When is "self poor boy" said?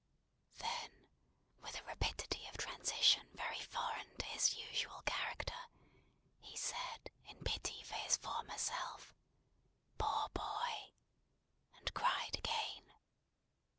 8.57-10.93